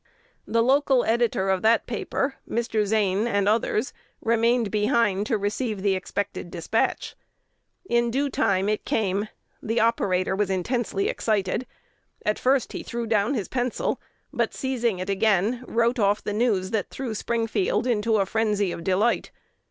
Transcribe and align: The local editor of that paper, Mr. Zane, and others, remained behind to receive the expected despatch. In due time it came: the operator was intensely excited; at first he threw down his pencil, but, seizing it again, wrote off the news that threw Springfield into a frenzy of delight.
The 0.47 0.63
local 0.63 1.03
editor 1.05 1.51
of 1.51 1.61
that 1.61 1.85
paper, 1.85 2.33
Mr. 2.49 2.85
Zane, 2.87 3.27
and 3.27 3.47
others, 3.47 3.93
remained 4.19 4.71
behind 4.71 5.27
to 5.27 5.37
receive 5.37 5.83
the 5.83 5.93
expected 5.93 6.49
despatch. 6.49 7.15
In 7.87 8.09
due 8.09 8.27
time 8.27 8.67
it 8.67 8.83
came: 8.83 9.27
the 9.61 9.79
operator 9.79 10.35
was 10.35 10.49
intensely 10.49 11.07
excited; 11.07 11.67
at 12.25 12.39
first 12.39 12.73
he 12.73 12.81
threw 12.81 13.05
down 13.05 13.35
his 13.35 13.47
pencil, 13.47 14.01
but, 14.33 14.55
seizing 14.55 14.97
it 14.97 15.07
again, 15.07 15.63
wrote 15.67 15.99
off 15.99 16.23
the 16.23 16.33
news 16.33 16.71
that 16.71 16.89
threw 16.89 17.13
Springfield 17.13 17.85
into 17.85 18.17
a 18.17 18.25
frenzy 18.25 18.71
of 18.71 18.83
delight. 18.83 19.29